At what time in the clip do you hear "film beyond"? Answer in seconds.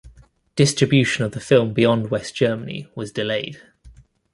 1.39-2.09